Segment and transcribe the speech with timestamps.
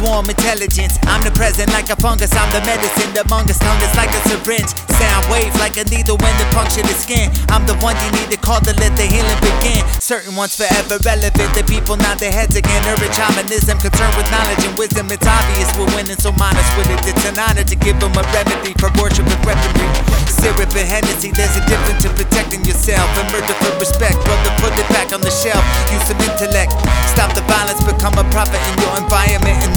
[0.00, 0.98] minimum intelligence.
[1.04, 3.12] I'm the present like a fungus, I'm the medicine.
[3.12, 4.72] The us, tongue is like a syringe.
[4.96, 7.30] Sound wave like a needle when it puncture the skin.
[7.48, 9.84] I'm the one you need to call to let the healing begin.
[10.00, 11.52] Certain ones forever relevant.
[11.52, 12.80] The people nod their heads again.
[12.88, 15.08] Urban shamanism, concerned with knowledge and wisdom.
[15.12, 17.00] It's obvious we're winning, so modest with it.
[17.04, 19.88] It's an honor to give them a remedy for worship and weaponry.
[20.28, 24.16] Syrup and Hennessy, there's a difference in protecting yourself and murder for respect.
[24.24, 25.60] Brother, put it back on the shelf.
[25.92, 26.72] Use some intellect.
[27.12, 28.60] Stop the violence, become a prophet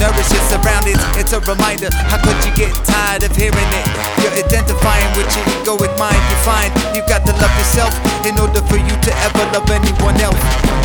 [0.04, 1.00] nourish your surroundings.
[1.16, 1.88] It's a reminder.
[2.12, 3.86] How could you get tired of hearing it?
[4.20, 6.20] You're identifying with your egoic mind.
[6.28, 7.92] You find you've got to love yourself
[8.28, 10.36] in order for you to ever love anyone else.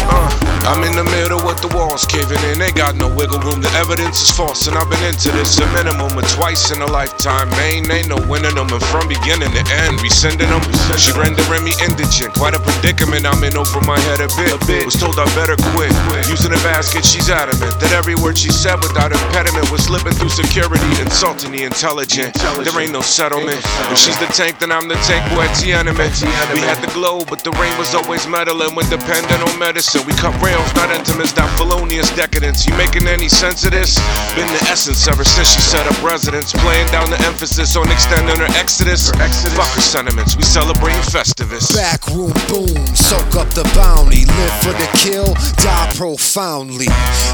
[0.08, 0.32] Uh,
[0.72, 2.60] I'm in the middle with the walls caving in.
[2.64, 3.60] They got no wiggle room.
[3.80, 7.48] Evidence is false, and I've been into this a minimum of twice in a lifetime.
[7.56, 10.60] Man, ain't no winning them, and from beginning to end, rescinding them.
[11.00, 12.36] She rendering me indigent.
[12.36, 14.84] Quite a predicament I'm in over my head a bit.
[14.84, 15.96] Was told I better quit.
[16.28, 20.36] Using a basket, she's adamant that every word she said without impediment was slipping through
[20.36, 22.36] security, insulting the intelligent.
[22.36, 23.64] There ain't no settlement.
[23.88, 25.24] If she's the tank, then I'm the tank.
[25.32, 26.12] Boy, Tiananmen.
[26.52, 30.04] We had the glow, but the rain was always meddling when dependent on medicine.
[30.04, 32.68] We cut rails, not intimates, that felonious decadence.
[32.68, 33.98] You making any sense this?
[34.36, 36.54] Been the essence ever since she set up residence.
[36.54, 39.10] Playing down the emphasis on extending her exodus.
[39.12, 41.74] Fuck her sentiments, we celebrating Festivus.
[41.74, 44.26] Backroom boom, soak up the bounty.
[44.26, 46.90] Live for the kill, die profoundly.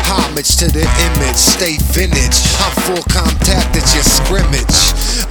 [0.08, 2.38] Homage to the image, stay vintage.
[2.64, 4.75] I'm full contact at your scrimmage.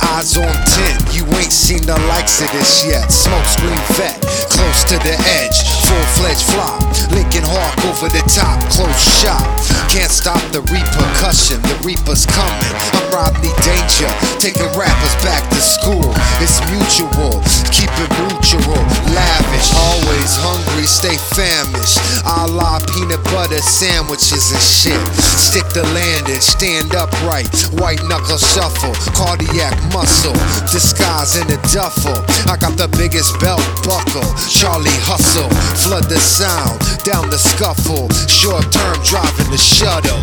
[0.03, 3.09] Eyes on 10, you ain't seen the likes of this yet.
[3.13, 5.59] Smoke screen vet, close to the edge.
[5.87, 6.81] Full fledged flop,
[7.13, 9.54] Lincoln Hawk over the top, close shop.
[9.95, 12.75] Can't stop the repercussion, the reaper's coming.
[12.99, 14.11] I'm Rodney Danger,
[14.43, 16.11] taking rappers back to school.
[16.43, 17.39] It's mutual,
[20.95, 21.99] stay famished.
[22.23, 25.03] A la peanut butter sandwiches and shit.
[25.19, 27.51] Stick the landing, stand upright.
[27.83, 30.39] White knuckle shuffle, cardiac muscle,
[30.71, 32.15] disguise in a duffel.
[32.47, 35.51] I got the biggest belt buckle, Charlie hustle.
[35.83, 38.07] Flood the sound, down the scuffle.
[38.31, 40.23] Short term driving the shuttle.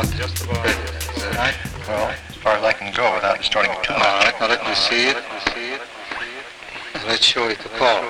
[0.00, 0.66] About, just about.
[0.66, 1.54] Is right?
[1.88, 4.02] Well, as far as I can go without distorting it too much.
[4.02, 5.16] right, now let me see it.
[7.06, 8.04] Let's show it to Paul.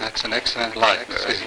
[0.00, 1.06] That's an excellent light.
[1.10, 1.46] See?